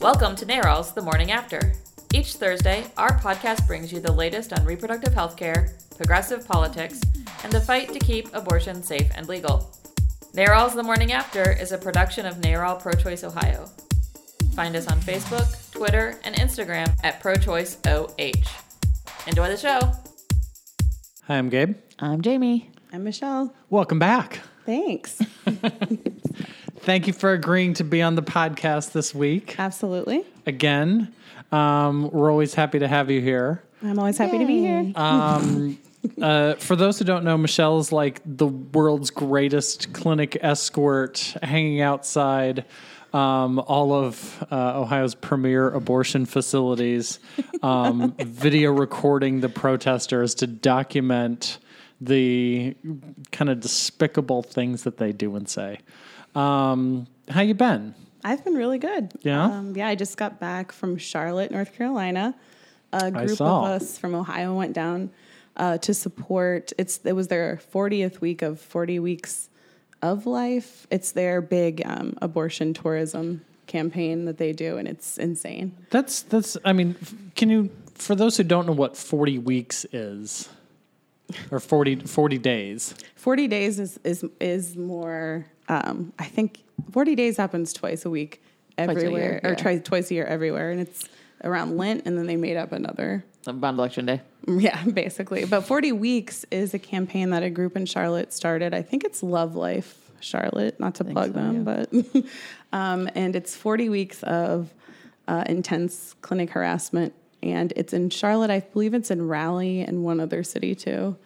[0.00, 1.72] Welcome to NARAL's The Morning After.
[2.12, 7.00] Each Thursday, our podcast brings you the latest on reproductive health care, progressive politics,
[7.42, 9.74] and the fight to keep abortion safe and legal.
[10.34, 13.70] NARAL's The Morning After is a production of NARAL Pro Choice Ohio.
[14.54, 18.48] Find us on Facebook, Twitter, and Instagram at ProChoiceOH.
[19.26, 19.80] Enjoy the show.
[21.24, 21.74] Hi, I'm Gabe.
[21.98, 22.70] I'm Jamie.
[22.92, 23.54] I'm Michelle.
[23.70, 24.40] Welcome back.
[24.66, 25.20] Thanks.
[26.86, 30.24] Thank you for agreeing to be on the podcast this week Absolutely.
[30.46, 31.12] again.
[31.50, 33.60] Um, we're always happy to have you here.
[33.82, 34.92] I'm always happy to be here.
[34.94, 35.80] Um,
[36.22, 41.80] uh, for those who don't know, Michelle is like the world's greatest clinic escort, hanging
[41.80, 42.64] outside
[43.12, 47.18] um, all of uh, Ohio's premier abortion facilities,
[47.64, 51.58] um, video recording the protesters to document
[52.00, 52.76] the
[53.32, 55.78] kind of despicable things that they do and say.
[56.34, 57.94] Um, how you been?
[58.24, 59.12] I've been really good.
[59.22, 59.44] Yeah?
[59.44, 62.34] Um, yeah, I just got back from Charlotte, North Carolina.
[62.92, 65.10] A group of us from Ohio went down
[65.56, 66.72] uh, to support.
[66.78, 69.48] It's it was their 40th week of 40 weeks
[70.02, 70.86] of life.
[70.90, 75.76] It's their big um, abortion tourism campaign that they do, and it's insane.
[75.90, 76.56] That's that's.
[76.64, 76.96] I mean,
[77.34, 77.70] can you?
[77.94, 80.48] For those who don't know what forty weeks is,
[81.50, 82.94] or 40, 40 days.
[83.16, 85.46] 40 days is is is more.
[85.68, 88.42] Um, I think 40 days happens twice a week
[88.78, 89.56] a everywhere, year, or yeah.
[89.56, 91.08] twice twice a year everywhere, and it's
[91.44, 93.24] around Lent, and then they made up another.
[93.44, 94.20] Bond election day.
[94.48, 95.44] Yeah, basically.
[95.44, 98.74] But 40 weeks is a campaign that a group in Charlotte started.
[98.74, 101.92] I think it's Love Life Charlotte, not to plug so, them, but
[102.72, 104.72] um, and it's 40 weeks of
[105.28, 108.50] uh, intense clinic harassment, and it's in Charlotte.
[108.50, 111.16] I believe it's in Raleigh and one other city too.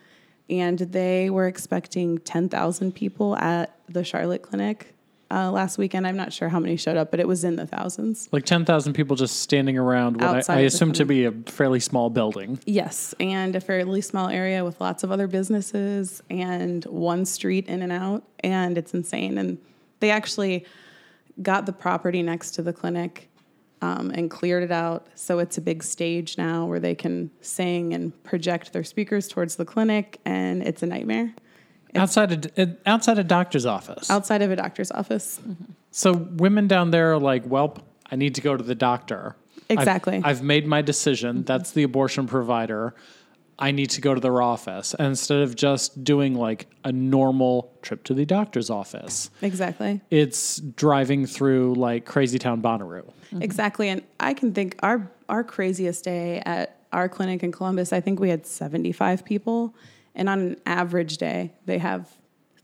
[0.48, 4.94] And they were expecting 10,000 people at the Charlotte clinic
[5.30, 6.06] uh, last weekend.
[6.06, 8.28] I'm not sure how many showed up, but it was in the thousands.
[8.32, 11.80] Like ten thousand people just standing around what I, I assume to be a fairly
[11.80, 12.58] small building.
[12.66, 17.82] Yes, and a fairly small area with lots of other businesses and one street in
[17.82, 19.38] and out, and it's insane.
[19.38, 19.58] And
[20.00, 20.66] they actually
[21.40, 23.29] got the property next to the clinic
[23.82, 27.94] um, and cleared it out, so it's a big stage now where they can sing
[27.94, 31.34] and project their speakers towards the clinic, and it's a nightmare
[31.96, 34.10] outside of outside a doctor's office.
[34.10, 35.40] outside of a doctor's office.
[35.90, 37.78] so women down there are like, "Well,
[38.10, 39.36] I need to go to the doctor."
[39.68, 40.20] I've- Exactly.
[40.24, 41.44] I've, made my decision.
[41.44, 42.92] That's the abortion provider.
[43.60, 47.72] I need to go to their office and instead of just doing like a normal
[47.82, 49.30] trip to the doctor's office.
[49.42, 50.00] Exactly.
[50.10, 53.04] It's driving through like Crazy Town Bonnaroo.
[53.04, 53.42] Mm-hmm.
[53.42, 53.88] Exactly.
[53.90, 58.18] And I can think our our craziest day at our clinic in Columbus, I think
[58.18, 59.74] we had 75 people.
[60.14, 62.08] And on an average day, they have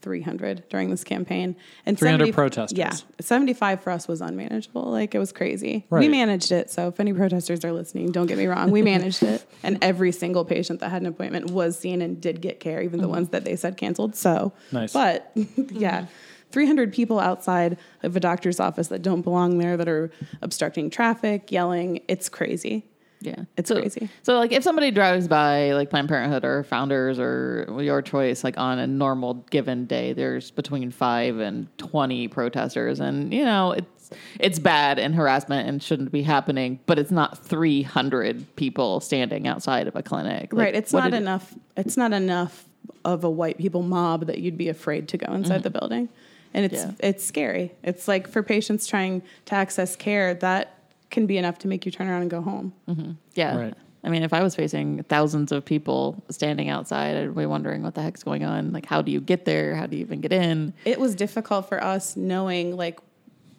[0.06, 1.56] 300 during this campaign.
[1.84, 2.78] And 300 protesters.
[2.78, 2.94] Yeah.
[3.20, 4.84] 75 for us was unmanageable.
[4.84, 5.84] Like it was crazy.
[5.90, 6.70] We managed it.
[6.70, 8.70] So if any protesters are listening, don't get me wrong.
[8.70, 9.44] We managed it.
[9.64, 13.00] And every single patient that had an appointment was seen and did get care, even
[13.00, 13.14] the mm-hmm.
[13.14, 14.14] ones that they said canceled.
[14.14, 14.92] So, Nice.
[14.92, 15.76] but mm-hmm.
[15.76, 16.06] yeah.
[16.52, 21.50] 300 people outside of a doctor's office that don't belong there that are obstructing traffic,
[21.50, 22.00] yelling.
[22.06, 22.86] It's crazy.
[23.20, 24.08] Yeah, It's so, crazy.
[24.22, 28.58] So, like, if somebody drives by, like Planned Parenthood or Founders or your choice, like
[28.58, 34.10] on a normal given day, there's between five and twenty protesters, and you know it's
[34.38, 36.78] it's bad and harassment and shouldn't be happening.
[36.86, 40.52] But it's not three hundred people standing outside of a clinic.
[40.52, 40.74] Like, right.
[40.74, 41.54] It's not enough.
[41.76, 42.64] It's not enough
[43.04, 45.78] of a white people mob that you'd be afraid to go inside the mm-hmm.
[45.78, 46.08] building.
[46.52, 46.92] And it's Yeah.
[47.00, 47.72] it's scary.
[47.82, 50.75] It's like for patients trying to access care, that
[51.10, 52.72] can be enough to make you turn around and go home.
[52.88, 53.12] Mm-hmm.
[53.34, 53.56] Yeah.
[53.56, 53.74] Right.
[54.04, 57.94] I mean, if I was facing thousands of people standing outside, I'd be wondering what
[57.94, 58.72] the heck's going on.
[58.72, 59.74] Like, how do you get there?
[59.74, 60.72] How do you even get in?
[60.84, 63.00] It was difficult for us knowing like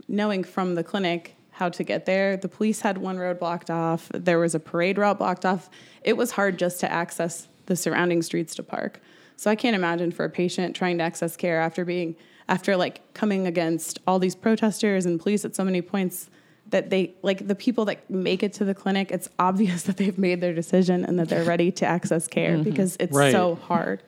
[0.07, 2.37] knowing from the clinic how to get there.
[2.37, 4.09] The police had one road blocked off.
[4.13, 5.69] There was a parade route blocked off.
[6.03, 9.01] It was hard just to access the surrounding streets to park.
[9.35, 12.15] So I can't imagine for a patient trying to access care after being
[12.47, 16.29] after like coming against all these protesters and police at so many points
[16.69, 20.17] that they like the people that make it to the clinic it's obvious that they've
[20.17, 22.63] made their decision and that they're ready to access care mm-hmm.
[22.63, 23.31] because it's Right.
[23.31, 24.03] so hard.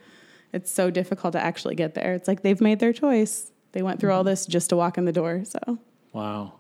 [0.52, 2.16] It's so difficult to actually get there.
[2.16, 3.52] It's like they've made their choice.
[3.72, 4.30] They went through all mm-hmm.
[4.30, 5.78] this just to walk in the door so.
[6.12, 6.54] Wow.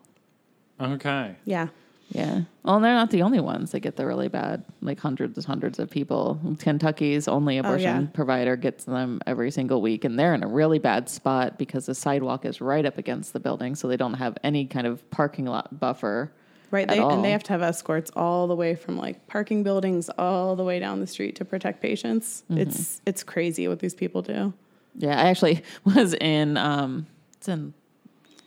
[0.79, 1.35] Okay.
[1.43, 1.67] yeah
[2.09, 2.41] Yeah.
[2.63, 5.45] Well, and they're not the only ones that get the really bad, like hundreds and
[5.45, 6.39] hundreds of people.
[6.59, 8.07] Kentucky's only abortion yeah.
[8.13, 11.95] provider gets them every single week, and they're in a really bad spot because the
[11.95, 15.45] sidewalk is right up against the building, so they don't have any kind of parking
[15.45, 16.31] lot buffer.
[16.71, 17.11] right they, all.
[17.11, 20.63] and they have to have escorts all the way from like parking buildings all the
[20.63, 24.53] way down the street to protect patients it's it's crazy what these people do
[24.95, 27.07] Yeah, I actually was in um,
[27.37, 27.73] it's in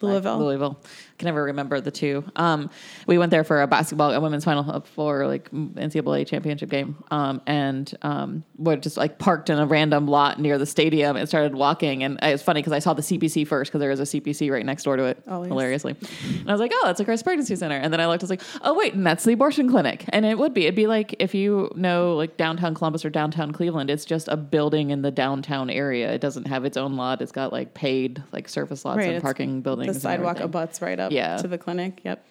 [0.02, 0.38] Louisville.
[0.38, 0.80] Louisville.
[1.22, 2.24] I can never remember the two.
[2.34, 2.68] Um,
[3.06, 7.40] we went there for a basketball, a women's final for like NCAA championship game, um,
[7.46, 11.54] and um, we're just like parked in a random lot near the stadium and started
[11.54, 12.02] walking.
[12.02, 14.66] And it's funny because I saw the CPC first because there was a CPC right
[14.66, 15.46] next door to it, Always.
[15.48, 15.94] hilariously.
[16.40, 17.76] And I was like, oh, that's a Christ pregnancy center.
[17.76, 20.04] And then I looked, I was like, oh wait, and that's the abortion clinic.
[20.08, 23.52] And it would be, it'd be like if you know like downtown Columbus or downtown
[23.52, 26.12] Cleveland, it's just a building in the downtown area.
[26.12, 27.22] It doesn't have its own lot.
[27.22, 29.94] It's got like paid like surface lots Right, and parking buildings.
[29.94, 31.36] The sidewalk abuts right up Yeah.
[31.38, 32.00] to the clinic.
[32.04, 32.24] Yep.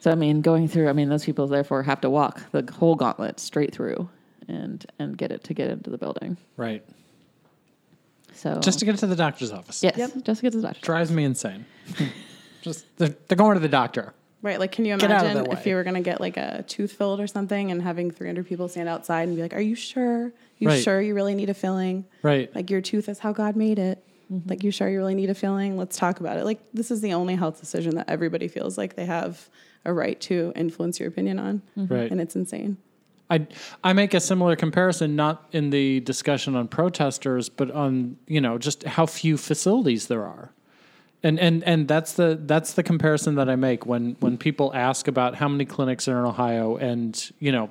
[0.00, 2.94] So I mean, going through, I mean, those people therefore have to walk the whole
[2.94, 4.08] gauntlet straight through,
[4.48, 6.36] and and get it to get into the building.
[6.56, 6.84] Right.
[8.34, 9.82] So Just to get to the doctor's office.
[9.82, 10.24] yes, Yep.
[10.24, 10.80] just to get to the doctor.
[10.82, 11.64] Drives me insane.
[12.62, 14.12] Just they're, they're going to the doctor.
[14.42, 14.58] Right.
[14.60, 16.64] Like, can you Get out of imagine if you were going to get like a
[16.68, 19.74] tooth filled or something and having 300 people stand outside and be like, Are you
[19.74, 20.32] sure?
[20.58, 20.82] You Right.
[20.82, 22.04] sure you really need a filling?
[22.22, 22.52] Right.
[22.54, 24.02] Like, your tooth is how God made it.
[24.32, 24.48] Mm-hmm.
[24.48, 25.76] Like, you sure you really need a filling?
[25.76, 26.44] Let's talk about it.
[26.44, 29.48] Like, this is the only health decision that everybody feels like they have
[29.84, 31.62] a right to influence your opinion on.
[31.76, 32.10] Right.
[32.10, 32.76] And it's insane.
[33.30, 33.46] I
[33.82, 38.58] I make a similar comparison, not in the discussion on protesters, but on you know
[38.58, 40.52] just how few facilities there are,
[41.22, 45.08] and and and that's the that's the comparison that I make when when people ask
[45.08, 47.70] about how many clinics are in Ohio, and you know,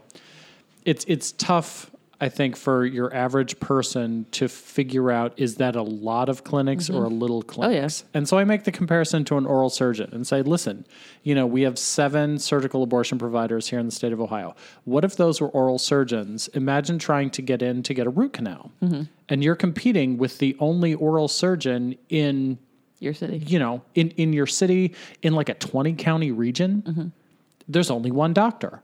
[0.83, 1.89] it's it's tough.
[2.21, 6.89] I think for your average person to figure out is that a lot of clinics
[6.89, 7.19] or a mm-hmm.
[7.19, 8.05] little oh, clinics.
[8.13, 10.85] And so I make the comparison to an oral surgeon and say, listen,
[11.23, 14.55] you know, we have seven surgical abortion providers here in the state of Ohio.
[14.85, 16.47] What if those were oral surgeons?
[16.49, 18.71] Imagine trying to get in to get a root canal.
[18.81, 19.03] Mm-hmm.
[19.27, 22.57] And you're competing with the only oral surgeon in
[22.99, 23.37] Your city.
[23.45, 27.07] you know, in, in your city, in like a 20 county region, mm-hmm.
[27.67, 28.81] there's only one doctor.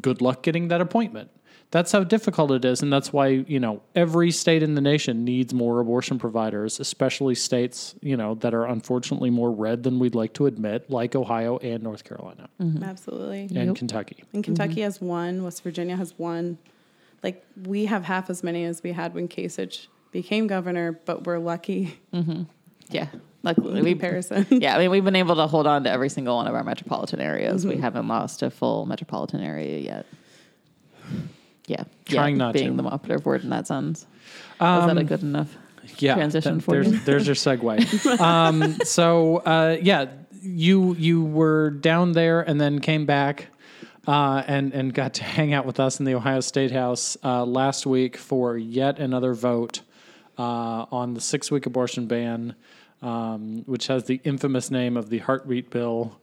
[0.00, 1.30] Good luck getting that appointment.
[1.70, 2.82] That's how difficult it is.
[2.82, 7.34] And that's why, you know, every state in the nation needs more abortion providers, especially
[7.34, 11.58] states, you know, that are unfortunately more red than we'd like to admit, like Ohio
[11.58, 12.82] and North Carolina mm-hmm.
[12.82, 13.48] Absolutely.
[13.54, 14.24] and Kentucky.
[14.32, 14.82] And Kentucky mm-hmm.
[14.82, 16.56] has one, West Virginia has one.
[17.22, 21.38] Like, we have half as many as we had when Kasich became governor, but we're
[21.38, 22.44] lucky mm-hmm.
[22.90, 23.08] Yeah,
[23.42, 23.90] luckily in we.
[23.90, 24.46] comparison.
[24.50, 26.64] Yeah, I mean, we've been able to hold on to every single one of our
[26.64, 27.62] metropolitan areas.
[27.62, 27.76] Mm-hmm.
[27.76, 30.06] We haven't lost a full metropolitan area yet.
[31.68, 32.82] Yeah, Trying yeah, not being to.
[32.82, 34.00] the operative word in that sense.
[34.00, 34.06] Is
[34.58, 35.54] that a good enough?
[35.98, 36.98] yeah, transition that- for there's, you.
[37.00, 38.20] There's your segue.
[38.20, 40.06] um, so uh, yeah,
[40.42, 43.48] you you were down there and then came back
[44.06, 47.44] uh, and and got to hang out with us in the Ohio State House uh,
[47.44, 49.80] last week for yet another vote
[50.38, 52.54] uh, on the six week abortion ban,
[53.02, 56.18] um, which has the infamous name of the heartbeat bill.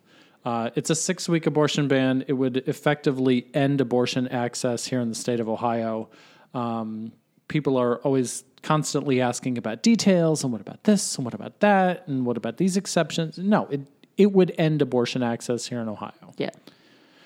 [0.46, 2.24] Uh, it's a six week abortion ban.
[2.28, 6.08] It would effectively end abortion access here in the state of Ohio.
[6.54, 7.12] Um,
[7.48, 12.08] people are always constantly asking about details and what about this and what about that
[12.08, 13.38] and what about these exceptions.
[13.38, 13.82] No, it,
[14.18, 16.34] it would end abortion access here in Ohio.
[16.38, 16.52] Yeah.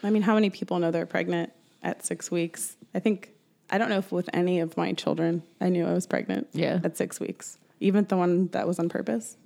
[0.03, 1.51] I mean, how many people know they're pregnant
[1.83, 2.77] at six weeks?
[2.95, 3.31] I think,
[3.69, 6.79] I don't know if with any of my children, I knew I was pregnant Yeah.
[6.83, 9.35] at six weeks, even the one that was on purpose.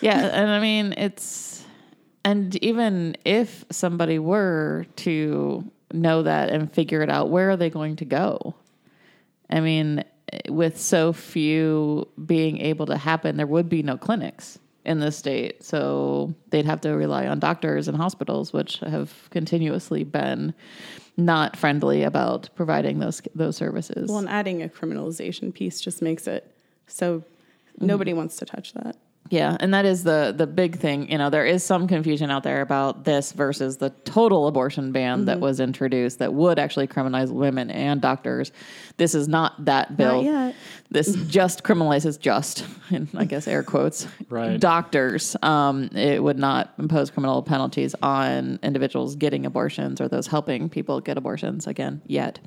[0.00, 1.63] Yeah, and I mean it's
[2.24, 7.70] and even if somebody were to know that and figure it out, where are they
[7.70, 8.54] going to go?
[9.50, 10.04] I mean,
[10.48, 15.62] with so few being able to happen, there would be no clinics in the state.
[15.64, 20.54] So they'd have to rely on doctors and hospitals, which have continuously been
[21.16, 24.08] not friendly about providing those those services.
[24.08, 26.50] Well, and adding a criminalization piece just makes it
[26.86, 27.22] so
[27.78, 28.18] nobody mm-hmm.
[28.18, 28.96] wants to touch that.
[29.30, 31.10] Yeah, and that is the the big thing.
[31.10, 35.24] You know, there is some confusion out there about this versus the total abortion ban
[35.24, 38.52] that was introduced that would actually criminalize women and doctors.
[38.98, 40.22] This is not that bill.
[40.22, 40.54] yet.
[40.90, 44.60] This just criminalizes just, in I guess air quotes, Right.
[44.60, 45.34] doctors.
[45.42, 51.00] Um, it would not impose criminal penalties on individuals getting abortions or those helping people
[51.00, 51.66] get abortions.
[51.66, 52.38] Again, yet,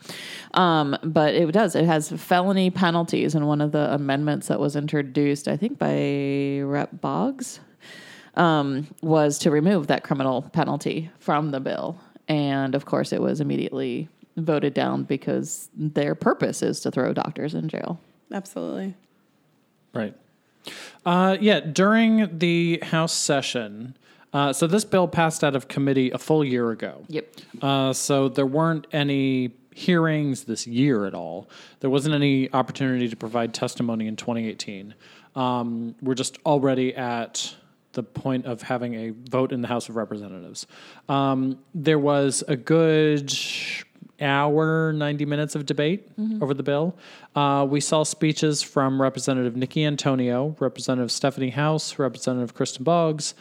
[0.53, 1.75] um, but it does.
[1.75, 6.61] It has felony penalties, and one of the amendments that was introduced, I think, by
[6.67, 7.59] Rep Boggs,
[8.35, 11.99] um, was to remove that criminal penalty from the bill.
[12.27, 17.55] And of course, it was immediately voted down because their purpose is to throw doctors
[17.55, 17.99] in jail.
[18.31, 18.93] Absolutely.
[19.93, 20.13] Right.
[21.05, 23.95] Uh, yeah, during the House session,
[24.33, 27.03] uh, so this bill passed out of committee a full year ago.
[27.07, 27.35] Yep.
[27.61, 31.47] Uh, so there weren't any hearings this year at all.
[31.79, 34.93] There wasn't any opportunity to provide testimony in 2018.
[35.37, 37.55] Um, we're just already at
[37.93, 40.67] the point of having a vote in the House of Representatives.
[41.07, 43.33] Um, there was a good
[44.19, 46.07] hour, 90 minutes of debate
[46.41, 46.95] over the bill.
[47.35, 53.35] Uh, we saw speeches from Representative Nickie Antonio, Representative Stephanie Howse, Representative Kristin Boggs,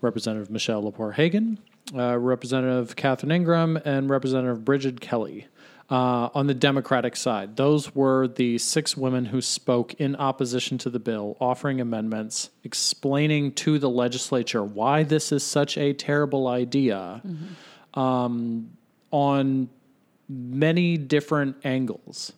[0.00, 1.58] Representative Michele Lepore Hagan,
[1.94, 5.48] uh, Representative Catherine Ingram, and Representative Bridget Kelly.
[5.90, 10.88] Uh, on the Democratic side, those were the six women who spoke in opposition to
[10.88, 17.20] the bill, offering amendments, explaining to the legislature why this is such a terrible idea
[17.94, 18.70] um,
[19.10, 19.68] on
[20.28, 22.32] many different angles.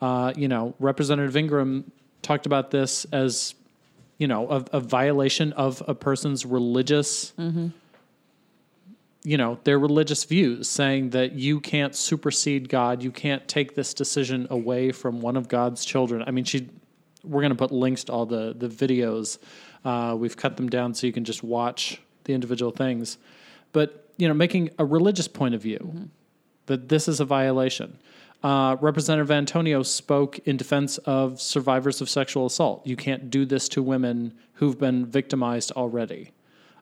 [0.00, 3.54] Uh, you know, Representative Ingram talked about this as,
[4.16, 7.34] you know, a, a violation of a person's religious,
[9.26, 13.92] you know, their religious views, saying that you can't supersede God, you can't take this
[13.92, 16.22] decision away from one of God's children.
[16.24, 16.68] I mean, she,
[17.24, 19.38] we're going to put links to all the the videos.
[19.84, 23.18] Uh, we've cut them down so you can just watch the individual things,
[23.72, 26.08] but you know, making a religious point of view
[26.66, 27.98] that this is a violation.
[28.44, 32.86] Uh, Representative Antonio spoke in defense of survivors of sexual assault.
[32.86, 36.30] You can't do this to women who've been victimized already.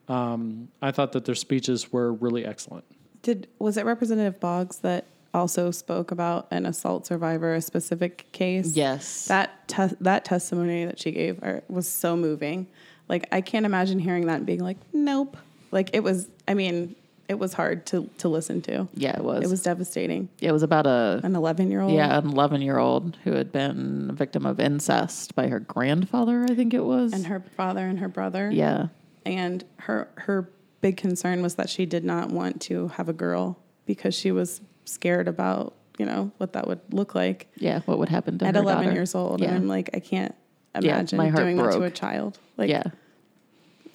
[0.08, 2.84] Um, I thought that their speeches were really excellent.
[3.22, 8.76] Did was it Representative Boggs that also spoke about an assault survivor, a specific case?
[8.76, 9.26] Yes.
[9.26, 12.66] That te- that testimony that she gave are, was so moving.
[13.08, 15.36] Like I can't imagine hearing that and being like, nope.
[15.70, 16.28] Like it was.
[16.46, 16.94] I mean,
[17.28, 18.86] it was hard to to listen to.
[18.94, 19.42] yeah, it was.
[19.42, 20.28] It was devastating.
[20.40, 21.92] It was about a An 11 year old.
[21.94, 26.44] yeah, an 11 year old who had been a victim of incest by her grandfather,
[26.48, 27.14] I think it was.
[27.14, 28.50] And her father and her brother.
[28.52, 28.88] yeah.
[29.26, 30.50] And her her
[30.80, 34.60] big concern was that she did not want to have a girl because she was
[34.84, 38.54] scared about you know what that would look like Yeah, what would happen to at
[38.56, 38.94] her 11 daughter.
[38.94, 39.40] years old.
[39.40, 39.48] Yeah.
[39.48, 40.34] And I'm like, I can't
[40.74, 42.38] Yeah, imagine heart doing that to a child.
[42.58, 42.82] Like, yeah.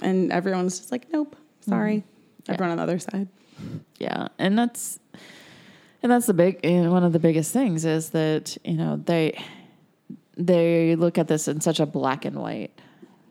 [0.01, 1.97] And everyone's just like, nope, sorry.
[1.97, 2.07] Mm-hmm.
[2.45, 2.53] Yeah.
[2.53, 3.27] Everyone on the other side.
[3.99, 4.99] Yeah, and that's
[6.01, 8.95] and that's the big you know, one of the biggest things is that you know
[8.95, 9.37] they
[10.37, 12.71] they look at this in such a black and white,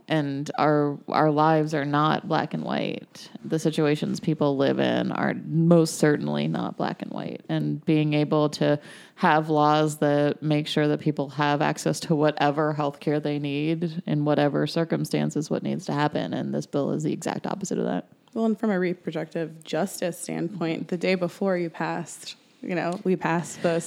[0.09, 3.31] and our our lives are not black and white.
[3.45, 8.49] The situations people live in are most certainly not black and white, and being able
[8.51, 8.81] to
[9.17, 14.03] have laws that make sure that people have access to whatever health care they need
[14.07, 17.85] in whatever circumstances what needs to happen and this bill is the exact opposite of
[17.85, 23.01] that Well, and from a reproductive justice standpoint, the day before you passed, you know,
[23.03, 23.83] we passed the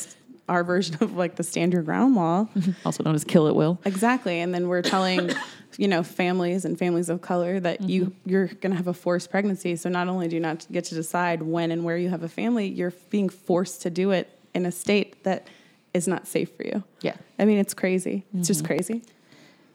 [0.50, 2.48] our version of like the stand your ground law.
[2.86, 4.40] also known as kill it will Exactly.
[4.40, 5.32] And then we're telling,
[5.78, 9.32] you know, families and families of color that you you're going to have a forced
[9.32, 9.76] pregnancy.
[9.76, 12.30] So not only do you not get to decide when and where you have a
[12.30, 15.48] family, you're being forced to do it in a state that
[15.94, 16.84] is not safe for you.
[17.02, 18.24] yeah I mean, it's crazy.
[18.34, 19.04] It's just crazy.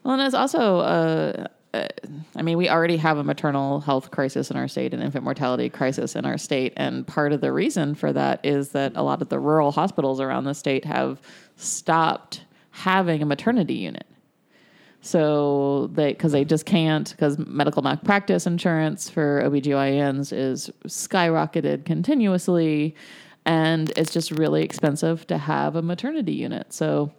[0.03, 1.87] Well, and it's also, uh, uh,
[2.35, 5.69] I mean, we already have a maternal health crisis in our state, an infant mortality
[5.69, 6.73] crisis in our state.
[6.77, 10.19] And part of the reason for that is that a lot of the rural hospitals
[10.19, 11.21] around the state have
[11.57, 14.06] stopped having a maternity unit.
[15.01, 22.95] So they, because they just can't, because medical malpractice insurance for OBGYNs is skyrocketed continuously.
[23.45, 26.73] And it's just really expensive to have a maternity unit.
[26.73, 27.13] So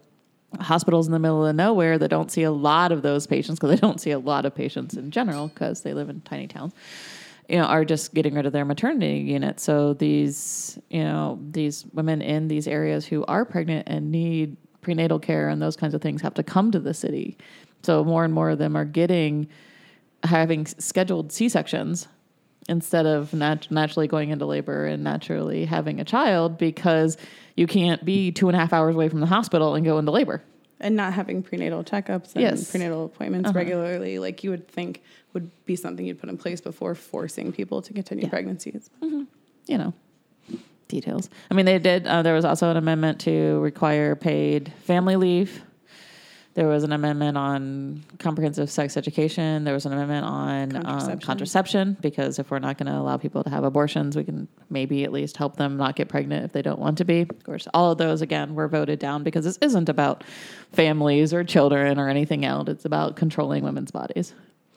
[0.59, 3.69] hospitals in the middle of nowhere that don't see a lot of those patients because
[3.69, 6.73] they don't see a lot of patients in general because they live in tiny towns
[7.47, 11.85] you know are just getting rid of their maternity unit so these you know these
[11.93, 16.01] women in these areas who are pregnant and need prenatal care and those kinds of
[16.01, 17.37] things have to come to the city
[17.83, 19.47] so more and more of them are getting
[20.23, 22.07] having scheduled c-sections
[22.67, 27.17] instead of nat- naturally going into labor and naturally having a child because
[27.55, 30.11] you can't be two and a half hours away from the hospital and go into
[30.11, 30.43] labor.
[30.81, 32.69] And not having prenatal checkups and Yes.
[32.69, 35.01] prenatal appointments regularly, like you would think
[35.33, 38.29] would be something you'd put in place before forcing people to continue Yeah.
[38.29, 38.89] pregnancies.
[39.01, 39.93] You know,
[40.87, 41.29] details.
[41.49, 42.07] I mean, they did.
[42.07, 45.61] Uh, there was also an amendment to require paid family leave.
[46.59, 49.63] There was an amendment on comprehensive sex education.
[49.63, 51.25] There was an amendment on contraception, um, Contraception.
[51.25, 55.05] contraception because if we're not going to allow people to have abortions, we can maybe
[55.05, 57.21] at least help them not get pregnant if they don't want to be.
[57.21, 60.25] Of course, all of those again were voted down because this isn't about
[60.73, 62.67] families or children or anything else.
[62.67, 64.33] It's about controlling women's bodies.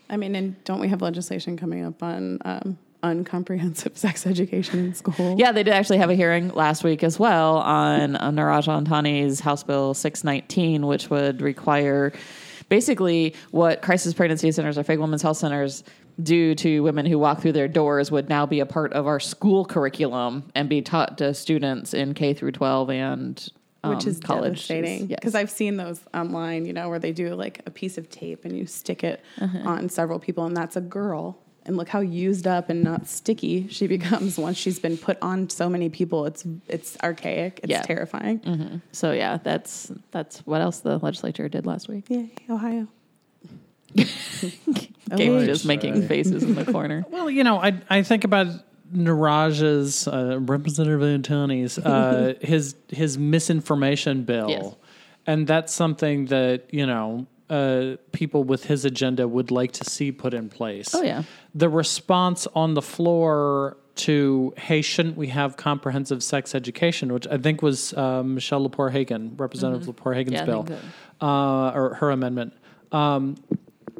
[0.09, 4.95] I mean, and don't we have legislation coming up on um, uncomprehensive sex education in
[4.95, 5.37] school?
[5.39, 9.41] Yeah, they did actually have a hearing last week as well on uh, Niraj Antani's
[9.41, 12.13] House Bill 619, which would require
[12.69, 15.85] basically what crisis pregnancy centers or fake women's health centers
[16.23, 19.19] do to women who walk through their doors would now be a part of our
[19.21, 23.49] school curriculum and be taught to students in K through 12 and
[23.85, 24.69] um, which is college.
[24.69, 25.19] devastating Yes.
[25.21, 28.45] because I've seen those online, you know, where they do like a piece of tape
[28.45, 29.59] and you stick it Uh-huh.
[29.69, 31.39] on several people, and that's a girl.
[31.65, 35.49] And look how used up and not sticky she becomes once she's been put on
[35.49, 36.27] so many people.
[36.27, 37.61] It's it's archaic.
[37.63, 37.83] It's Yeah.
[37.83, 38.83] terrifying.
[38.93, 42.07] So yeah, that's that's what else the legislature did last week.
[42.09, 42.89] Yeah, Ohio.
[43.97, 45.47] Gabe Right.
[45.47, 47.05] just making faces in the corner.
[47.11, 48.47] Well, you know, I I think about
[48.95, 54.75] Niraj's uh, Representative Antani's uh, his his misinformation bill, Yes.
[55.27, 60.11] and that's something that you know uh, people with his agenda would like to see
[60.11, 60.95] put in place.
[60.95, 61.23] Oh, yeah.
[61.55, 67.37] the response on the floor to hey, shouldn't we have comprehensive sex education, which I
[67.37, 70.67] think was uh, Michele Lepore Hagan, Representative Lepore Hagan's Yeah, bill,
[71.21, 72.55] uh, or her amendment.
[72.91, 73.37] Um,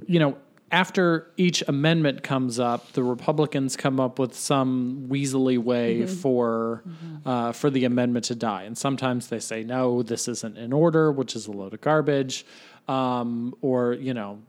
[0.07, 0.39] you know,
[0.71, 6.83] after each amendment comes up, the Republicans come up with some weaselly way for
[7.27, 11.13] uh, for the amendment to die, and sometimes they say no, this isn't in order,
[11.13, 12.47] which is a load of garbage,
[12.89, 14.41] um, or you know.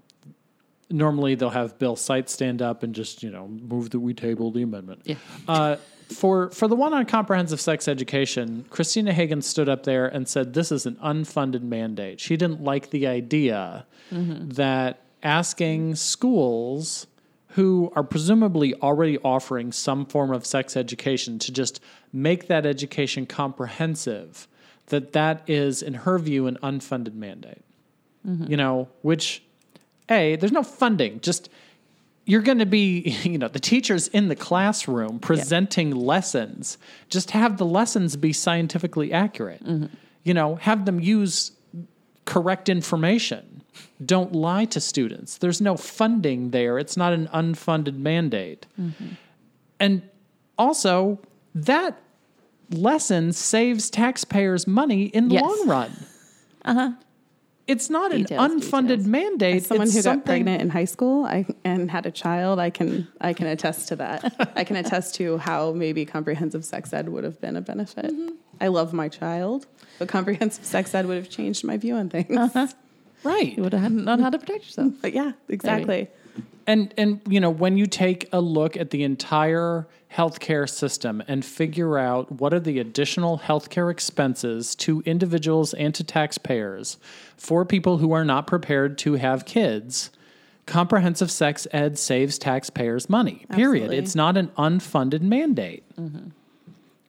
[0.90, 4.52] Normally, they'll have Bill Seitz stand up and just, you know, move that we table
[4.52, 5.02] the amendment.
[5.06, 5.16] Yeah.
[5.48, 5.78] Uh,
[6.14, 10.54] for for the one on comprehensive sex education, Christina Hagan stood up there and said
[10.54, 12.20] this is an unfunded mandate.
[12.20, 17.08] She didn't like the idea that asking schools
[17.50, 21.80] who are presumably already offering some form of sex education to just
[22.12, 24.48] make that education comprehensive
[24.88, 27.64] that that is in her view an unfunded mandate
[28.28, 28.50] Mm-hmm.
[28.52, 29.44] you know which
[30.10, 31.50] a there's no funding just
[32.26, 36.78] you're going to be you know the teachers in the classroom presenting lessons.
[37.10, 39.64] Just have the lessons be scientifically accurate.
[39.64, 39.88] Mm-hmm.
[40.24, 41.52] You know have them use
[42.26, 43.62] correct information.
[44.06, 45.38] Don't lie to students.
[45.38, 46.78] There's no funding there.
[46.80, 48.66] It's not an unfunded mandate.
[48.80, 49.06] Mm-hmm.
[49.80, 50.02] And
[50.58, 51.20] also
[51.56, 52.00] that
[52.70, 55.44] lesson saves taxpayers money in the Yes.
[55.44, 55.92] long run.
[56.66, 56.92] Uh-huh
[57.66, 59.08] it's not Details, an unfunded details.
[59.08, 62.60] mandate As someone it's who got pregnant in high school I, and had a child,
[62.60, 64.52] I can I can attest to that.
[64.56, 68.06] I can attest to how maybe comprehensive sex ed would have been a benefit.
[68.06, 68.36] Mm-hmm.
[68.60, 69.66] I love my child,
[69.98, 72.38] but comprehensive sex ed would have changed my view on things.
[72.38, 72.68] Uh-huh.
[73.24, 74.94] right You would have known how to protect yourself.
[75.02, 76.10] But yeah, exactly.
[76.66, 81.44] And and you know when you take a look at the entire healthcare system and
[81.44, 86.98] figure out what are the additional healthcare expenses to individuals and to taxpayers
[87.36, 90.12] for people who are not prepared to have kids,
[90.66, 93.46] comprehensive sex ed saves taxpayers money.
[93.50, 93.84] Period.
[93.84, 93.98] Absolutely.
[93.98, 95.84] It's not an unfunded mandate.
[95.98, 96.30] Mm-hmm.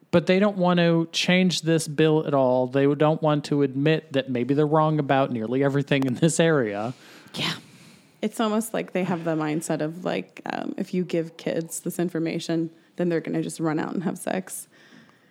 [0.09, 2.67] But they don't want to change this bill at all.
[2.67, 6.93] They don't want to admit that maybe they're wrong about nearly everything in this area.
[7.33, 7.53] Yeah.
[8.25, 11.99] It's almost like they have the mindset of like, um, if you give kids this
[11.99, 14.67] information, then they're going to just run out and have sex.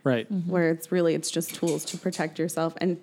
[0.04, 0.26] Right.
[0.30, 2.74] Where it's really it's just tools to protect yourself.
[2.83, 3.00] And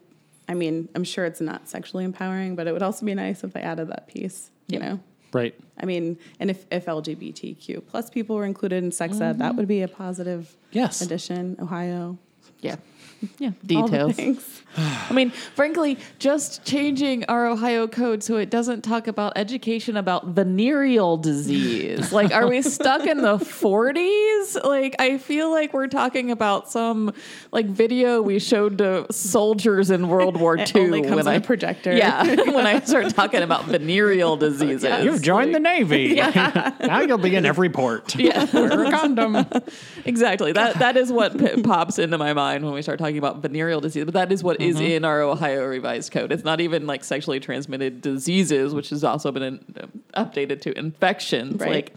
[0.48, 3.52] I mean, I'm sure it's not sexually empowering, but it would also be nice if
[3.54, 4.50] they added that piece.
[4.68, 4.86] You Yeah.
[4.88, 5.00] know.
[5.34, 5.56] Right.
[5.82, 9.68] I mean, and if, if LGBTQ plus people were included in sex ed, that would
[9.68, 11.02] be a positive Yes.
[11.02, 11.58] addition.
[11.60, 12.18] Ohio,
[12.60, 12.76] Yeah.
[13.38, 13.52] Yeah.
[13.64, 14.16] Details.
[14.16, 14.64] things.
[14.76, 20.28] I mean, frankly, just changing our Ohio code so it doesn't talk about education about
[20.30, 22.12] venereal disease.
[22.20, 24.64] like, are we stuck in the 40s?
[24.64, 27.14] Like, I feel like we're talking about some
[27.52, 30.64] like video we showed to soldiers in World War II.
[30.72, 31.96] It only comes when on I a projector.
[31.96, 35.04] Yeah, when I start talking about venereal diseases.
[35.04, 36.14] You've joined the Navy.
[36.16, 36.74] Yeah.
[36.80, 38.16] now you'll be in every port.
[38.16, 38.46] Yeah.
[38.52, 39.46] Wear a condom.
[40.06, 40.54] Exactly.
[40.54, 43.82] That that is what p- pops into my mind when we start talking about venereal
[43.82, 44.06] disease.
[44.06, 46.32] But that is what is in our Ohio revised code.
[46.32, 49.60] It's not even like sexually transmitted diseases, which has also been in,
[50.16, 51.60] updated to infections.
[51.62, 51.70] Right.
[51.72, 51.96] Like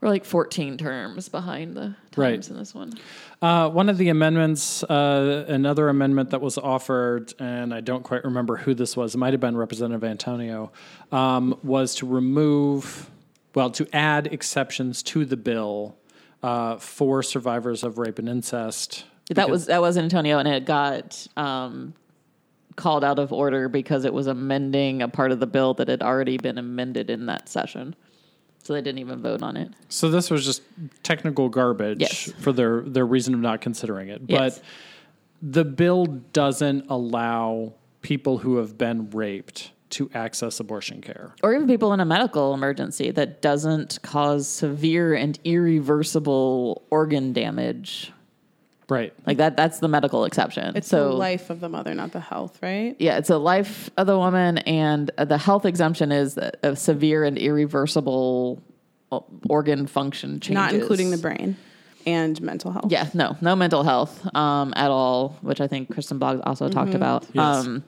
[0.00, 2.48] we're like 14 terms behind the times Right.
[2.50, 2.92] in this one.
[3.42, 8.24] Uh, one of the amendments, uh, another amendment that was offered, and I don't quite
[8.24, 10.70] remember who this was, it might have been Representative Antonio,
[11.10, 13.10] um, was to remove,
[13.54, 15.96] well, to add exceptions to the bill
[16.42, 19.04] uh, for survivors of rape and incest.
[19.34, 21.94] That was that was Antonio, and it got um,
[22.76, 26.02] called out of order because it was amending a part of the bill that had
[26.02, 27.94] already been amended in that session.
[28.64, 29.72] So they didn't even vote on it.
[29.88, 30.62] So this was just
[31.02, 32.32] technical garbage Yes.
[32.38, 34.22] for their their reason of not considering it.
[34.26, 34.58] Yes.
[34.58, 34.64] But
[35.52, 41.34] the bill doesn't allow people who have been raped to access abortion care.
[41.42, 48.12] or even people in a medical emergency that doesn't cause severe and irreversible organ damage.
[48.88, 49.12] Right.
[49.26, 50.76] Like that that's the medical exception.
[50.76, 52.96] It's so the life of the mother, not the health, right?
[52.98, 57.24] yeah, it's a life of the woman and uh, the health exemption is a severe
[57.24, 58.62] and irreversible
[59.12, 60.54] uh, organ function changes.
[60.54, 61.56] Not including the brain
[62.06, 62.90] and mental health.
[62.90, 66.94] Yeah, no, no mental health um, at all, which I think Kristin Boggs also talked
[66.94, 67.26] about.
[67.32, 67.66] Yes.
[67.66, 67.84] Um,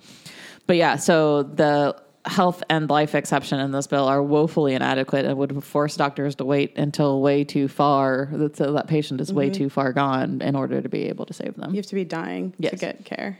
[0.67, 5.39] but yeah, so the health and life exception in this bill are woefully inadequate and
[5.39, 9.47] would force doctors to wait until way too far that so that patient is way
[9.47, 9.55] mm-hmm.
[9.55, 11.71] too far gone in order to be able to save them.
[11.71, 13.39] You have to be dying to get care,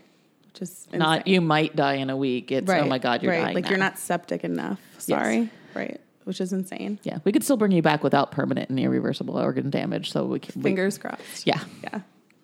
[0.53, 2.51] which is Not you might die in a week.
[2.51, 3.43] It's oh my god, you're right.
[3.43, 3.55] dying.
[3.55, 4.81] Like you're not septic enough.
[4.99, 5.51] Sorry.
[5.75, 6.01] Right.
[6.25, 6.99] Which is insane.
[7.03, 10.13] Yeah, we could still bring you back without permanent and irreversible organ damage.
[10.13, 11.47] So we can we- Fingers crossed.
[11.47, 12.01] yeah, Yeah.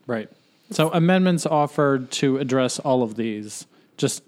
[0.06, 0.28] Right.
[0.70, 4.22] So amendments offered to address all of these just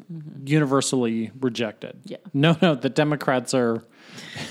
[0.45, 2.01] universally rejected.
[2.05, 2.19] Yeah.
[2.33, 3.83] No, no, the Democrats are,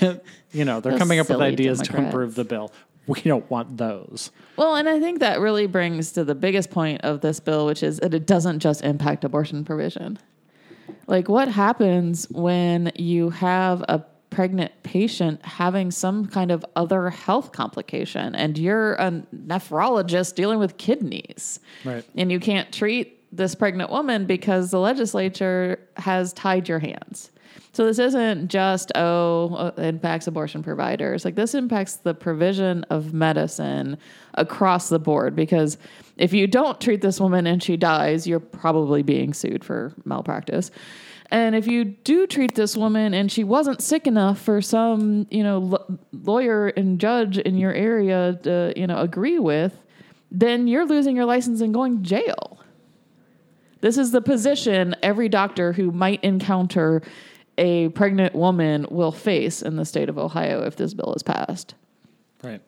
[0.00, 2.72] you know, they're Those coming up with ideas to improve the bill.
[3.06, 4.30] We don't want those.
[4.56, 7.82] Well, and I think that really brings to the biggest point of this bill, which
[7.82, 10.18] is that it doesn't just impact abortion provision.
[11.06, 17.52] Like, what happens when you have a pregnant patient having some kind of other health
[17.52, 21.60] complication and you're a nephrologist dealing with kidneys?
[21.84, 22.04] Right.
[22.14, 27.30] And you can't treat this pregnant woman because the legislature has tied your hands.
[27.72, 31.24] So this isn't just oh uh, it impacts abortion providers.
[31.24, 33.96] Like this impacts the provision of medicine
[34.34, 35.78] across the board because
[36.16, 40.70] if you don't treat this woman and she dies, you're probably being sued for malpractice.
[41.30, 45.42] And if you do treat this woman and she wasn't sick enough for some, you
[45.42, 49.76] know, l- lawyer and judge in your area to, you know, agree with,
[50.30, 52.57] then you're losing your license and going to jail.
[53.80, 57.02] This is the position every doctor who might encounter
[57.56, 61.74] a pregnant woman will face in the state of Ohio if this bill is passed.
[62.42, 62.60] Right.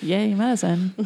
[0.00, 0.94] Yay, medicine.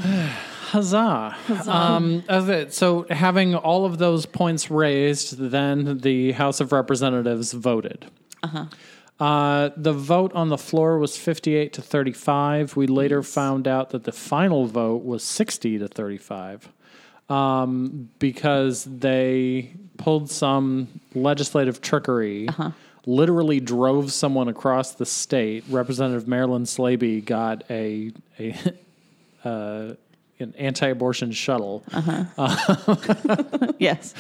[0.67, 1.37] Huzzah.
[1.69, 8.07] Um, it- so, having all of those points raised, then the House of Representatives voted.
[8.43, 8.67] Uh
[9.19, 9.71] huh.
[9.77, 12.77] the vote on the floor was 58 to 35.
[12.77, 16.73] We later found out that the final vote was 60 to 35
[17.29, 22.49] um, because they pulled some legislative trickery.
[23.09, 25.65] Literally drove someone across the state.
[25.69, 28.55] Representative Marilyn Slaby got a a
[29.45, 29.95] uh,
[30.39, 31.85] an anti-abortion shuttle
[33.79, 34.13] yes.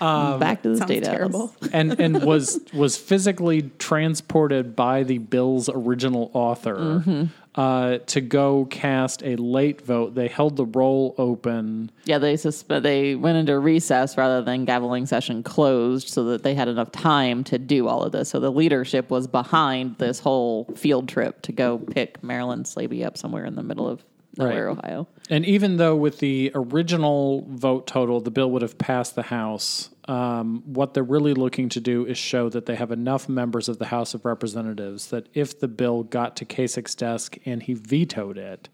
[0.00, 1.54] Back to the Sounds state terrible.
[1.72, 9.22] and and was was physically transported by the bill's original author uh, to go cast
[9.22, 10.14] a late vote.
[10.14, 11.90] They held the roll open.
[12.04, 16.54] Yeah, they suspe- they went into recess rather than gaveling session closed so that they
[16.54, 18.30] had enough time to do all of this.
[18.30, 23.16] So the leadership was behind this whole field trip to go pick Marilyn Slaby up
[23.16, 24.04] somewhere in the middle of
[24.38, 24.78] nowhere, Right.
[24.84, 25.08] Ohio.
[25.30, 29.90] And even though with the original vote total, the bill would have passed the House,
[30.06, 33.78] um, what they're really looking to do is show that they have enough members of
[33.78, 38.36] the House of Representatives that if the bill got to Kasich's desk and he vetoed
[38.38, 38.68] it,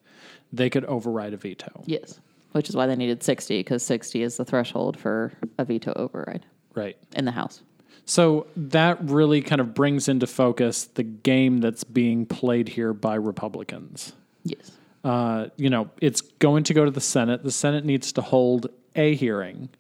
[0.53, 1.83] they could override a veto.
[1.87, 2.21] Yes.
[2.53, 6.45] Which is why they needed 60 because 60 is the threshold for a veto override
[6.75, 6.97] Right.
[7.15, 7.63] in the House.
[8.07, 13.15] So that really kind of brings into focus the game that's being played here by
[13.15, 14.15] Republicans.
[14.43, 14.73] Yes.
[15.03, 17.43] Uh, you know, it's going to go to the Senate.
[17.43, 19.71] The Senate needs to hold a hearing.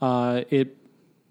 [0.00, 0.76] Uh, it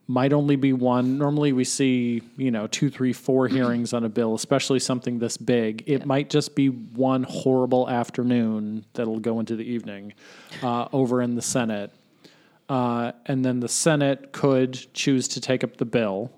[0.08, 1.18] might only be one.
[1.18, 5.38] Normally, we see you know two, three, four hearings on a bill, especially something this
[5.38, 5.84] big.
[5.88, 10.14] It might just be one horrible afternoon that'll go into the evening
[10.62, 11.92] uh, over in the Senate,
[12.68, 16.32] uh, and then the Senate could choose to take up the bill.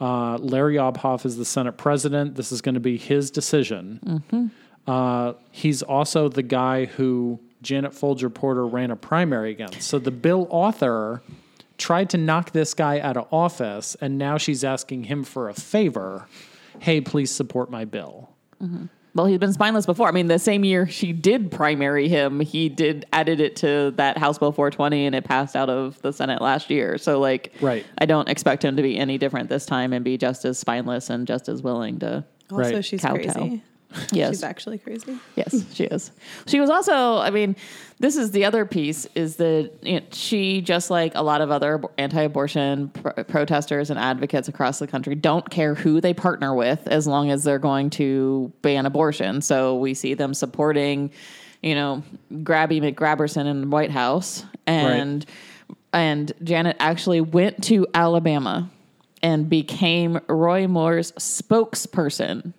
[0.00, 2.34] Uh, Larry Obhof is the Senate president.
[2.34, 4.50] This is going to be his decision.
[4.86, 9.82] Uh, he's also the guy who Janet Folger Porter ran a primary against.
[9.82, 11.22] So the bill author
[11.78, 15.54] tried to knock this guy out of office, and now she's asking him for a
[15.54, 16.26] favor.
[16.80, 18.30] Hey, please support my bill.
[19.14, 20.08] Well, he's been spineless before.
[20.08, 24.16] I mean, the same year she did primary him, he did added it to that
[24.16, 26.96] House Bill 420 and it passed out of the Senate last year.
[26.98, 27.84] So, like, Right.
[27.98, 31.10] I don't expect him to be any different this time and be just as spineless
[31.10, 32.24] and just as willing to.
[32.50, 32.84] Also, Right.
[32.84, 33.32] she's Kowtow.
[33.32, 33.62] crazy.
[34.12, 34.30] Yes.
[34.30, 35.18] She's actually crazy.
[35.36, 36.12] Yes, she is.
[36.46, 37.56] She was also, I mean,
[37.98, 41.50] this is the other piece is that you know, she, just like a lot of
[41.50, 46.54] other anti abortion pro- protesters and advocates across the country, don't care who they partner
[46.54, 49.40] with as long as they're going to ban abortion.
[49.40, 51.10] So we see them supporting,
[51.62, 52.02] you know,
[52.32, 54.44] Grabby McGraberson in the White House.
[54.66, 55.24] And,
[55.92, 58.70] and Janet actually went to Alabama
[59.22, 62.52] and became Roy Moore's spokesperson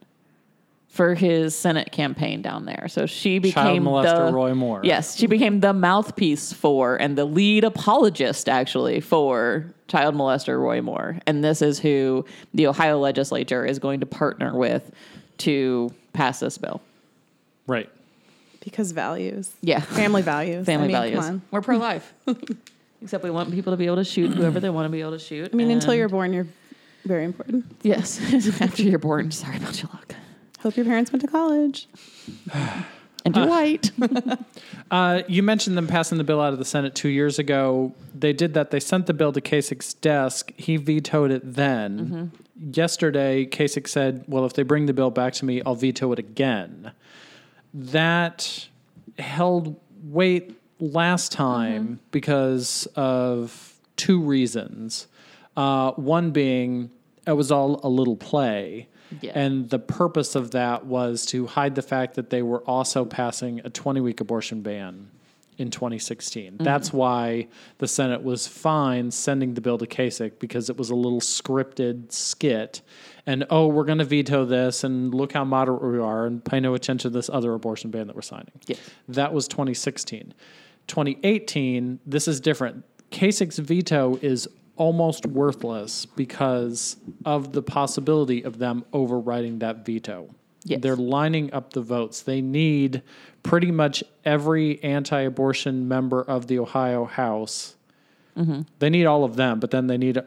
[0.93, 2.87] for his Senate campaign down there.
[2.87, 4.81] So she became Child molester the, Roy Moore.
[4.83, 10.83] Yes, she became the mouthpiece for and the lead apologist actually for child molester Roy
[10.83, 11.17] Moore.
[11.25, 14.91] And this is who the Ohio legislature is going to partner with
[15.39, 16.79] to pass this bill.
[17.65, 17.89] Right.
[18.63, 19.51] Because values.
[19.61, 19.79] Yeah.
[19.79, 20.67] Family values.
[20.67, 21.15] Family I mean, values.
[21.15, 21.41] Come on.
[21.49, 22.13] We're pro life.
[23.01, 25.13] Except we want people to be able to shoot whoever they want to be able
[25.13, 25.49] to shoot.
[25.51, 26.47] I mean, until you're born, you're
[27.03, 27.65] very important.
[27.81, 28.21] yes,
[28.61, 29.31] after you're born.
[29.31, 30.13] Sorry about your luck.
[30.63, 31.87] Hope your parents went to college.
[33.25, 33.91] And you're white.
[34.91, 37.95] Uh, you mentioned them passing the bill out of the Senate two years ago.
[38.13, 38.69] They did that.
[38.69, 40.51] They sent the bill to Kasich's desk.
[40.55, 42.31] He vetoed it then.
[42.59, 46.19] Yesterday, Kasich said, Well, if they bring the bill back to me, I'll veto it
[46.19, 46.91] again.
[47.73, 48.67] That
[49.17, 55.07] held weight last time because of two reasons.
[55.57, 56.91] Uh, one being,
[57.27, 58.87] it was all a little play.
[59.21, 59.31] Yeah.
[59.35, 63.61] And the purpose of that was to hide the fact that they were also passing
[63.63, 65.09] a 20 week abortion ban
[65.57, 66.53] in 2016.
[66.53, 66.63] Mm-hmm.
[66.63, 70.95] That's why the Senate was fine sending the bill to Kasich because it was a
[70.95, 72.81] little scripted skit.
[73.25, 76.59] And oh, we're going to veto this, and look how moderate we are, and pay
[76.59, 78.51] no attention to this other abortion ban that we're signing.
[78.67, 78.79] Yes.
[79.07, 80.33] That was 2016.
[80.87, 82.83] 2018, this is different.
[83.11, 90.29] Kasich's veto is almost worthless because of the possibility of them overriding that veto.
[90.65, 90.81] Yes.
[90.81, 92.21] They're lining up the votes.
[92.21, 93.01] They need
[93.43, 97.75] pretty much every anti abortion member of the Ohio House.
[98.37, 98.61] Mm-hmm.
[98.79, 100.19] They need all of them, but then they need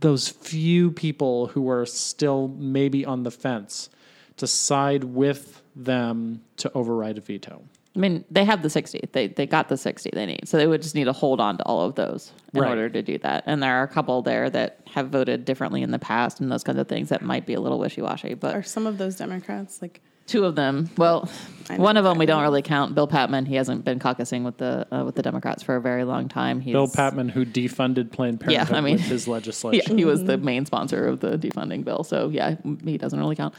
[0.00, 3.90] those few people who are still maybe on the fence
[4.36, 7.62] to side with them to override a veto.
[7.98, 9.08] I mean, they have the 60.
[9.10, 10.48] They they got the 60 they need.
[10.48, 12.68] So they would just need to hold on to all of those in Right.
[12.70, 13.42] order to do that.
[13.44, 16.62] And there are a couple there that have voted differently in the past and those
[16.62, 19.82] kinds of things that might be a little wishy-washy, but Are some of those Democrats
[19.82, 20.00] like?
[20.28, 21.28] Two of them, well,
[21.76, 22.94] one of them we don't really count.
[22.94, 26.04] Bill Patmon, he hasn't been caucusing with the uh, with the Democrats for a very
[26.04, 26.60] long time.
[26.60, 29.92] He's, Bill Patmon, who defunded Planned Yeah, Parenthood I mean- with his legislation.
[29.98, 32.04] Yeah, he was the main sponsor of the defunding bill.
[32.04, 33.54] So yeah, he doesn't really count.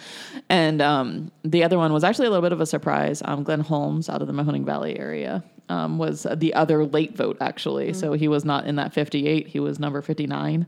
[0.49, 3.21] And um, the other one was actually a little bit of a surprise.
[3.25, 7.37] Um, Glenn Holmes out of the Mahoning Valley area um, was the other late vote
[7.41, 7.93] actually.
[7.93, 9.47] So he was not in that 58.
[9.47, 10.65] He was number 59.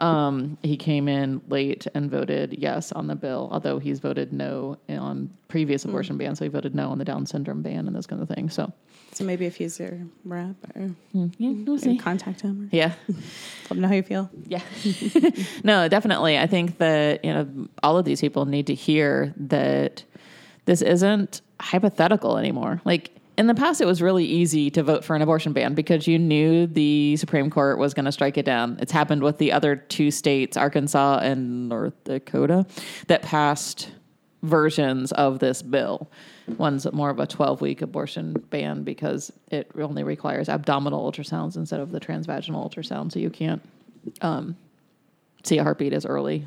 [0.00, 4.78] Um, he came in late and voted yes on the bill, although he's voted no
[4.88, 6.38] on previous abortion bans.
[6.38, 8.54] So he voted no on the Down syndrome ban and those kind of things.
[8.54, 8.72] So
[9.12, 11.26] So maybe if he's your rep, or yeah,
[11.66, 12.92] we'll contact him, or Yeah.
[13.08, 14.30] let him know how you feel.
[14.46, 14.62] Yeah.
[15.64, 16.38] no, definitely.
[16.38, 20.04] I think that, you know, all of these people need to hear that
[20.64, 22.80] this isn't hypothetical anymore.
[22.84, 23.10] Like
[23.40, 26.18] in the past, it was really easy to vote for an abortion ban because you
[26.18, 28.76] knew the Supreme Court was going to strike it down.
[28.82, 32.66] It's happened with the other two states, Arkansas and North Dakota,
[33.06, 33.92] that passed
[34.42, 36.10] versions of this bill.
[36.58, 41.80] One's more of a 12 week abortion ban because it only requires abdominal ultrasounds instead
[41.80, 43.10] of the transvaginal ultrasound.
[43.10, 43.62] So you can't
[44.20, 44.54] um,
[45.44, 46.46] see a heartbeat as early.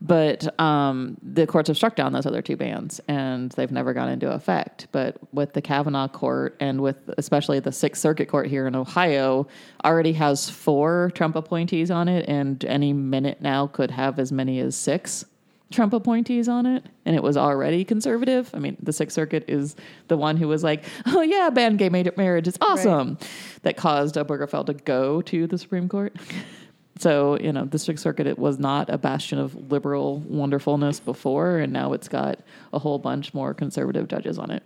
[0.00, 4.08] But um, the courts have struck down those other two bans, and they've never gone
[4.08, 4.88] into effect.
[4.92, 9.46] But with the Kavanaugh court, and with especially the Sixth Circuit Court here in Ohio,
[9.84, 14.60] already has four Trump appointees on it, and any minute now could have as many
[14.60, 15.24] as six
[15.72, 18.50] Trump appointees on it, and it was already conservative.
[18.54, 19.74] I mean, the Sixth Circuit is
[20.06, 23.18] the one who was like, "Oh yeah, ban gay marriage is awesome,"
[23.62, 26.14] that caused Obergefell to go to the Supreme Court.
[26.98, 31.58] So, you know, the Sixth Circuit it was not a bastion of liberal wonderfulness before,
[31.58, 32.40] and now it's got
[32.72, 34.62] a whole bunch more conservative judges on it.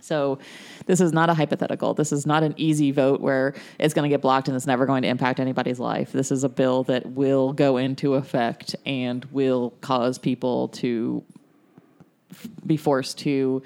[0.00, 0.38] So,
[0.86, 1.94] this is not a hypothetical.
[1.94, 4.86] This is not an easy vote where it's going to get blocked and it's never
[4.86, 6.12] going to impact anybody's life.
[6.12, 11.24] This is a bill that will go into effect and will cause people to
[12.64, 13.62] be forced to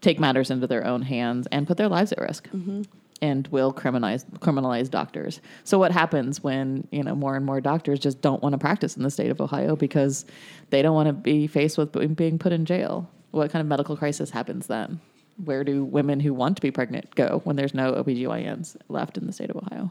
[0.00, 2.82] take matters into their own hands and put their lives at risk mm-hmm.
[3.22, 5.40] And will criminalize criminalize doctors.
[5.64, 8.96] So what happens when, you know, more and more doctors just don't want to practice
[8.96, 10.26] in the state of Ohio because
[10.68, 13.08] they don't want to be faced with being- put in jail?
[13.30, 15.00] What kind of medical crisis happens then?
[15.42, 19.26] Where do women who want to be pregnant go when there's no OBGYNs left in
[19.26, 19.90] the state of Ohio?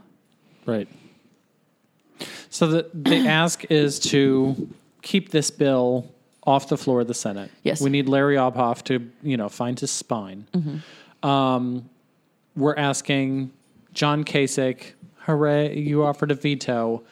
[0.66, 0.88] Right.
[2.50, 4.70] So the the ask is to
[5.02, 6.12] keep this bill
[6.46, 7.50] off the floor of the Senate.
[7.64, 7.82] Yes.
[7.82, 10.48] We need Larry Obhof to, you know, find his spine.
[11.24, 11.90] Um,
[12.56, 13.52] we're asking
[13.94, 17.04] John Kasich, hooray, you offered a veto.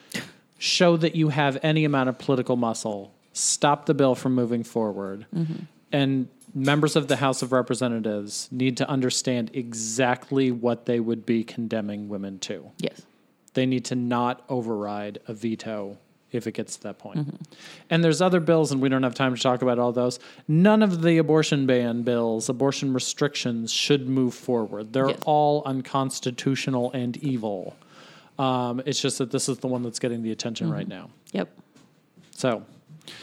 [0.58, 3.14] Show that you have any amount of political muscle.
[3.34, 5.26] Stop the bill from moving forward.
[5.36, 5.64] Mm-hmm.
[5.92, 11.44] And members of the House of Representatives need to understand exactly what they would be
[11.44, 13.02] condemning women to Yes.
[13.56, 15.98] they need to not override a veto
[16.34, 17.40] if it gets to that point.
[17.90, 20.20] And there's other bills, and we don't have time to talk about all those.
[20.48, 24.94] None of the abortion ban bills, abortion restrictions, should move forward.
[24.94, 25.20] They're Yes.
[25.26, 27.76] all unconstitutional and evil.
[28.40, 31.10] Um, it's just that this is the one that's getting the attention right now.
[31.34, 31.50] Yep.
[32.32, 32.64] So,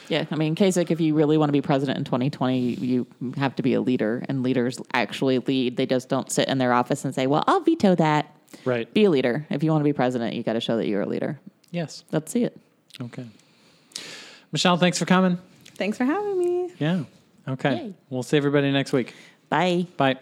[0.08, 3.06] Yeah, I mean, Kasich, if you really want to be president in 2020, you
[3.38, 5.76] have to be a leader, and leaders actually lead.
[5.78, 8.26] They just don't sit in their office and say, "Well, I'll veto that."
[8.66, 8.92] Right.
[8.92, 9.46] Be a leader.
[9.48, 11.40] If you want to be president, you got to show that you're a leader.
[11.70, 12.04] Yes.
[12.12, 12.58] Let's see it.
[13.00, 13.26] Okay.
[14.52, 15.38] Michelle, thanks for coming.
[15.74, 16.70] Thanks for having me.
[16.78, 17.04] Yeah.
[17.48, 17.74] Okay.
[17.74, 17.94] Yay.
[18.10, 19.14] We'll see everybody next week.
[19.48, 19.86] Bye.
[19.96, 20.18] Bye.